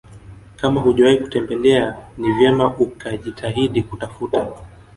kama 0.55 0.81
hujawahi 0.81 1.17
kutembelea 1.17 1.97
ni 2.17 2.31
vyema 2.33 2.77
ukajitahidi 2.77 3.83
kutafuta 3.83 4.51